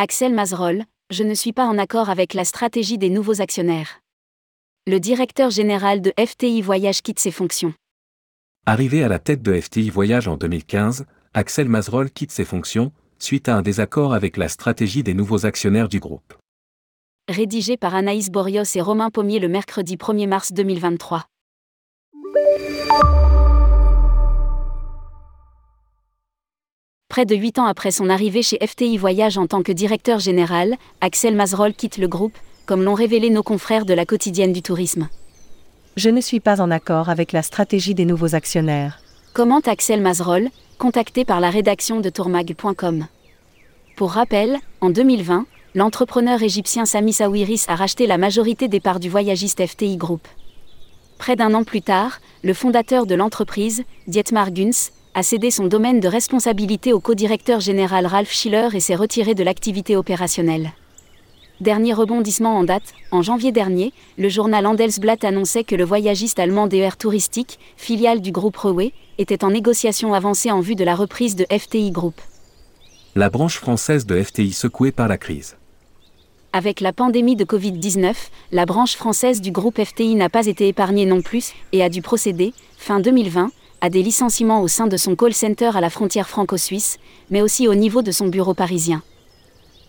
[0.00, 3.98] Axel Mazerol, je ne suis pas en accord avec la stratégie des nouveaux actionnaires.
[4.86, 7.74] Le directeur général de FTI Voyage quitte ses fonctions.
[8.64, 13.48] Arrivé à la tête de FTI Voyage en 2015, Axel Mazerol quitte ses fonctions, suite
[13.48, 16.32] à un désaccord avec la stratégie des nouveaux actionnaires du groupe.
[17.28, 21.26] Rédigé par Anaïs Borios et Romain Pommier le mercredi 1er mars 2023.
[27.08, 30.76] Près de huit ans après son arrivée chez FTI Voyage en tant que directeur général,
[31.00, 32.36] Axel Mazerol quitte le groupe,
[32.66, 35.08] comme l'ont révélé nos confrères de la quotidienne du tourisme.
[35.96, 39.00] Je ne suis pas en accord avec la stratégie des nouveaux actionnaires.
[39.32, 43.06] Commente Axel Mazerol, contacté par la rédaction de tourmag.com.
[43.96, 49.08] Pour rappel, en 2020, l'entrepreneur égyptien Sami Sawiris a racheté la majorité des parts du
[49.08, 50.28] voyagiste FTI Group.
[51.16, 56.00] Près d'un an plus tard, le fondateur de l'entreprise, Dietmar Guns, a cédé son domaine
[56.00, 60.72] de responsabilité au co-directeur général Ralph Schiller et s'est retiré de l'activité opérationnelle.
[61.60, 66.68] Dernier rebondissement en date, en janvier dernier, le journal Handelsblatt annonçait que le voyagiste allemand
[66.68, 71.34] DR Touristique, filiale du groupe Reway, était en négociation avancée en vue de la reprise
[71.34, 72.20] de FTI Group.
[73.16, 75.56] La branche française de FTI secouée par la crise.
[76.52, 78.14] Avec la pandémie de Covid-19,
[78.52, 82.02] la branche française du groupe FTI n'a pas été épargnée non plus et a dû
[82.02, 83.50] procéder, fin 2020,
[83.80, 86.98] à des licenciements au sein de son call center à la frontière franco-suisse,
[87.30, 89.02] mais aussi au niveau de son bureau parisien.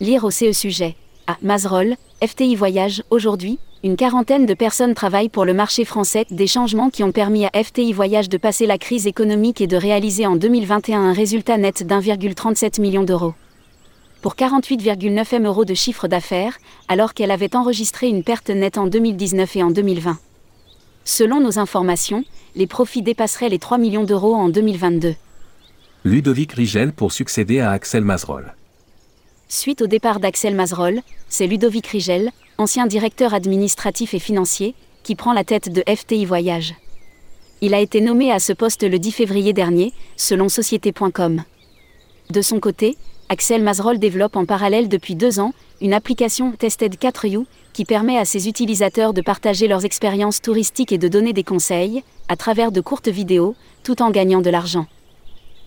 [0.00, 0.96] Lire au CE sujet.
[1.26, 6.46] À Mazerol, FTI Voyage, aujourd'hui, une quarantaine de personnes travaillent pour le marché français, des
[6.46, 10.26] changements qui ont permis à FTI Voyage de passer la crise économique et de réaliser
[10.26, 13.34] en 2021 un résultat net d'1,37 million d'euros.
[14.22, 18.86] Pour 48,9 M euros de chiffre d'affaires, alors qu'elle avait enregistré une perte nette en
[18.86, 20.18] 2019 et en 2020.
[21.04, 22.24] Selon nos informations,
[22.56, 25.14] les profits dépasseraient les 3 millions d'euros en 2022.
[26.04, 28.54] Ludovic Rigel pour succéder à Axel Mazerol.
[29.48, 35.34] Suite au départ d'Axel Mazerol, c'est Ludovic Rigel, ancien directeur administratif et financier, qui prend
[35.34, 36.74] la tête de FTI Voyage.
[37.60, 41.44] Il a été nommé à ce poste le 10 février dernier, selon société.com.
[42.30, 42.96] De son côté,
[43.28, 48.24] Axel Mazerol développe en parallèle depuis deux ans une application Tested 4U qui permet à
[48.24, 52.80] ses utilisateurs de partager leurs expériences touristiques et de donner des conseils, à travers de
[52.80, 54.86] courtes vidéos, tout en gagnant de l'argent.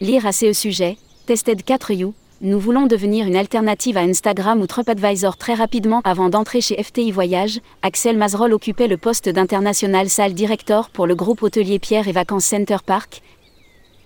[0.00, 0.96] Lire à ce sujet,
[1.26, 6.60] Tested 4U, nous voulons devenir une alternative à Instagram ou TripAdvisor très rapidement avant d'entrer
[6.60, 7.60] chez FTI Voyage.
[7.82, 12.46] Axel Mazerol occupait le poste d'international salle director pour le groupe hôtelier Pierre et Vacances
[12.46, 13.22] Center Park.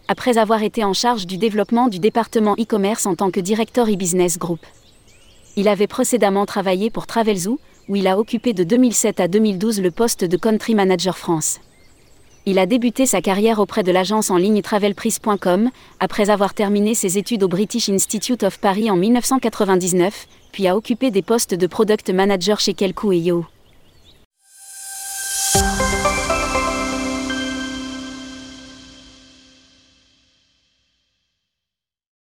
[0.07, 4.39] Après avoir été en charge du développement du département e-commerce en tant que directeur e-business
[4.39, 4.61] group.
[5.57, 9.91] Il avait précédemment travaillé pour Travelzoo, où il a occupé de 2007 à 2012 le
[9.91, 11.61] poste de Country Manager France.
[12.45, 15.71] Il a débuté sa carrière auprès de l'agence en ligne travelprise.com,
[16.01, 21.11] après avoir terminé ses études au British Institute of Paris en 1999, puis a occupé
[21.11, 23.33] des postes de product manager chez Kelku et.